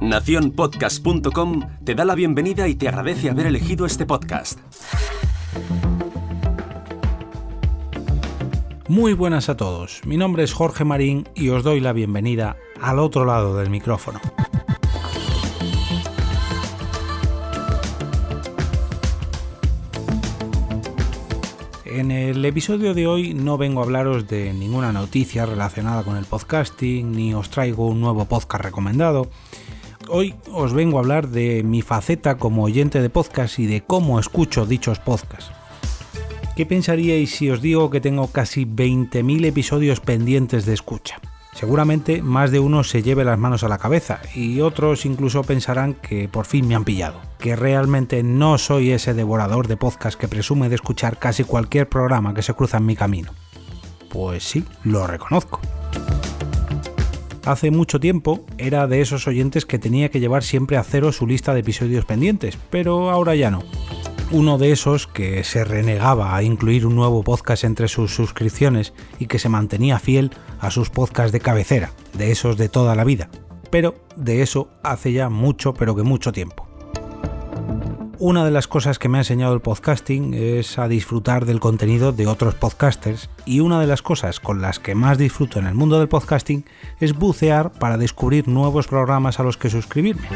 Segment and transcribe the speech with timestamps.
[0.00, 4.58] Naciónpodcast.com te da la bienvenida y te agradece haber elegido este podcast.
[8.88, 12.98] Muy buenas a todos, mi nombre es Jorge Marín y os doy la bienvenida al
[12.98, 14.20] otro lado del micrófono.
[21.94, 26.24] En el episodio de hoy no vengo a hablaros de ninguna noticia relacionada con el
[26.24, 29.28] podcasting, ni os traigo un nuevo podcast recomendado.
[30.08, 34.18] Hoy os vengo a hablar de mi faceta como oyente de podcast y de cómo
[34.18, 35.52] escucho dichos podcasts.
[36.56, 41.20] ¿Qué pensaríais si os digo que tengo casi 20.000 episodios pendientes de escucha?
[41.54, 45.94] Seguramente más de uno se lleve las manos a la cabeza y otros incluso pensarán
[45.94, 50.28] que por fin me han pillado, que realmente no soy ese devorador de podcast que
[50.28, 53.32] presume de escuchar casi cualquier programa que se cruza en mi camino.
[54.08, 55.60] Pues sí, lo reconozco.
[57.44, 61.26] Hace mucho tiempo era de esos oyentes que tenía que llevar siempre a cero su
[61.26, 63.62] lista de episodios pendientes, pero ahora ya no
[64.34, 69.26] uno de esos que se renegaba a incluir un nuevo podcast entre sus suscripciones y
[69.26, 73.30] que se mantenía fiel a sus podcasts de cabecera, de esos de toda la vida.
[73.70, 76.66] Pero de eso hace ya mucho, pero que mucho tiempo.
[78.18, 82.10] Una de las cosas que me ha enseñado el podcasting es a disfrutar del contenido
[82.10, 85.76] de otros podcasters y una de las cosas con las que más disfruto en el
[85.76, 86.64] mundo del podcasting
[86.98, 90.26] es bucear para descubrir nuevos programas a los que suscribirme.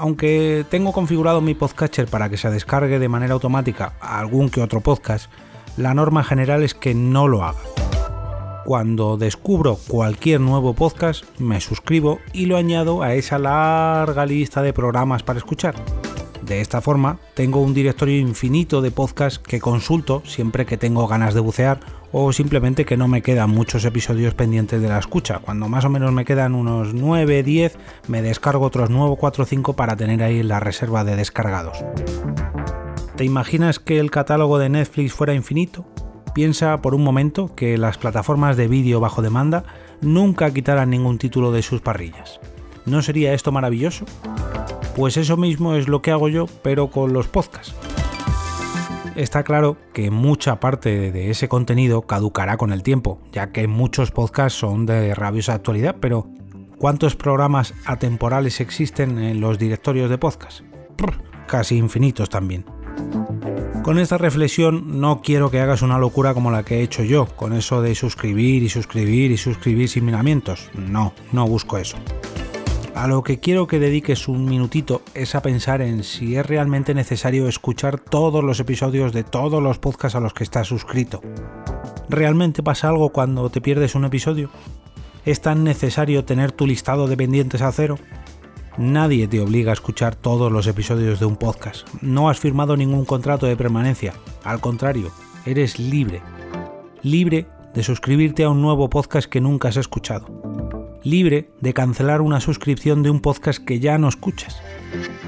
[0.00, 4.80] Aunque tengo configurado mi podcatcher para que se descargue de manera automática algún que otro
[4.80, 5.28] podcast,
[5.76, 7.58] la norma general es que no lo haga.
[8.64, 14.72] Cuando descubro cualquier nuevo podcast, me suscribo y lo añado a esa larga lista de
[14.72, 15.74] programas para escuchar.
[16.42, 21.34] De esta forma, tengo un directorio infinito de podcasts que consulto siempre que tengo ganas
[21.34, 21.80] de bucear
[22.12, 25.40] o simplemente que no me quedan muchos episodios pendientes de la escucha.
[25.40, 27.78] Cuando más o menos me quedan unos 9, 10,
[28.08, 31.84] me descargo otros nuevos 4 o 5 para tener ahí la reserva de descargados.
[33.16, 35.86] ¿Te imaginas que el catálogo de Netflix fuera infinito?
[36.34, 39.64] Piensa por un momento que las plataformas de vídeo bajo demanda
[40.00, 42.38] nunca quitaran ningún título de sus parrillas.
[42.86, 44.04] ¿No sería esto maravilloso?
[44.94, 47.74] Pues eso mismo es lo que hago yo, pero con los podcasts
[49.16, 54.10] está claro que mucha parte de ese contenido caducará con el tiempo, ya que muchos
[54.10, 56.26] podcasts son de rabiosa actualidad, pero
[56.78, 60.62] ¿cuántos programas atemporales existen en los directorios de podcast?
[61.48, 62.64] casi infinitos también.
[63.82, 67.26] Con esta reflexión no quiero que hagas una locura como la que he hecho yo,
[67.26, 70.70] con eso de suscribir y suscribir y suscribir sin miramientos.
[70.74, 71.96] No, no busco eso.
[72.98, 76.94] A lo que quiero que dediques un minutito es a pensar en si es realmente
[76.94, 81.22] necesario escuchar todos los episodios de todos los podcasts a los que estás suscrito.
[82.08, 84.50] ¿Realmente pasa algo cuando te pierdes un episodio?
[85.24, 88.00] ¿Es tan necesario tener tu listado de pendientes a cero?
[88.78, 91.86] Nadie te obliga a escuchar todos los episodios de un podcast.
[92.02, 94.12] No has firmado ningún contrato de permanencia.
[94.42, 95.12] Al contrario,
[95.46, 96.20] eres libre.
[97.02, 100.37] Libre de suscribirte a un nuevo podcast que nunca has escuchado
[101.04, 104.60] libre de cancelar una suscripción de un podcast que ya no escuchas,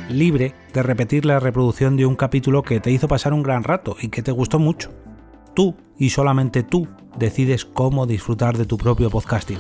[0.09, 3.97] libre de repetir la reproducción de un capítulo que te hizo pasar un gran rato
[4.01, 4.91] y que te gustó mucho.
[5.55, 6.89] Tú y solamente tú
[7.19, 9.59] decides cómo disfrutar de tu propio podcasting.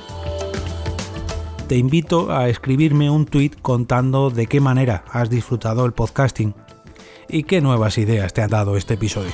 [1.68, 6.54] Te invito a escribirme un tweet contando de qué manera has disfrutado el podcasting
[7.28, 9.30] y qué nuevas ideas te ha dado este episodio.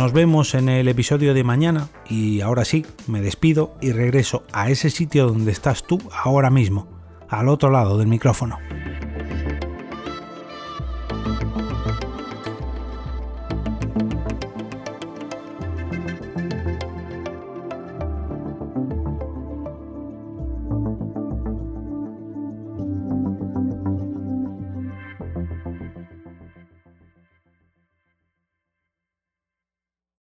[0.00, 4.70] Nos vemos en el episodio de mañana y ahora sí, me despido y regreso a
[4.70, 6.88] ese sitio donde estás tú ahora mismo,
[7.28, 8.58] al otro lado del micrófono.